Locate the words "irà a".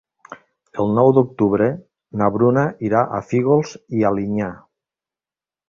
2.89-3.21